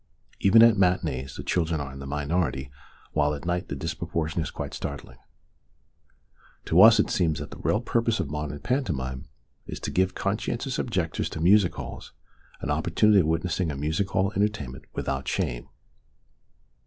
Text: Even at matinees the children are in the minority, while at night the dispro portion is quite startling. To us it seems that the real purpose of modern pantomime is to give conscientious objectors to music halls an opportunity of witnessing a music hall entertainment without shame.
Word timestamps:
Even 0.39 0.63
at 0.63 0.77
matinees 0.79 1.35
the 1.35 1.43
children 1.43 1.79
are 1.79 1.93
in 1.93 1.99
the 1.99 2.07
minority, 2.07 2.71
while 3.11 3.35
at 3.35 3.45
night 3.45 3.67
the 3.67 3.75
dispro 3.75 4.09
portion 4.09 4.41
is 4.41 4.49
quite 4.49 4.73
startling. 4.73 5.19
To 6.65 6.81
us 6.81 6.99
it 6.99 7.11
seems 7.11 7.37
that 7.37 7.51
the 7.51 7.59
real 7.59 7.81
purpose 7.81 8.19
of 8.19 8.27
modern 8.27 8.57
pantomime 8.61 9.25
is 9.67 9.79
to 9.81 9.91
give 9.91 10.15
conscientious 10.15 10.79
objectors 10.79 11.29
to 11.29 11.39
music 11.39 11.75
halls 11.75 12.13
an 12.61 12.71
opportunity 12.71 13.19
of 13.19 13.27
witnessing 13.27 13.69
a 13.69 13.75
music 13.77 14.09
hall 14.09 14.33
entertainment 14.35 14.85
without 14.95 15.27
shame. 15.27 15.69